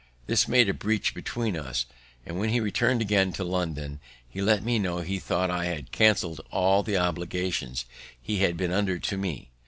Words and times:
This 0.25 0.47
made 0.47 0.67
a 0.67 0.73
breach 0.73 1.13
between 1.13 1.55
us; 1.55 1.85
and, 2.25 2.39
when 2.39 2.49
he 2.49 2.59
returned 2.59 3.03
again 3.03 3.31
to 3.33 3.43
London, 3.43 3.99
he 4.27 4.41
let 4.41 4.63
me 4.63 4.79
know 4.79 5.01
he 5.01 5.19
thought 5.19 5.51
I 5.51 5.65
had 5.65 5.91
cancell'd 5.91 6.41
all 6.49 6.81
the 6.81 6.97
obligations 6.97 7.85
he 8.19 8.37
had 8.37 8.57
been 8.57 8.71
under 8.71 8.97
to 8.97 9.15
me. 9.15 9.51